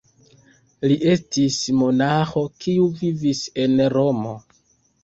[0.91, 4.35] Li estis monaĥo kiu vivis en Romo.